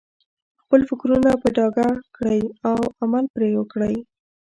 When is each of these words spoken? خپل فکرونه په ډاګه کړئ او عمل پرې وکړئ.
خپل 0.61 0.81
فکرونه 0.89 1.31
په 1.41 1.47
ډاګه 1.55 1.87
کړئ 2.15 2.41
او 2.69 2.77
عمل 3.01 3.25
پرې 3.35 3.49
وکړئ. 3.55 3.95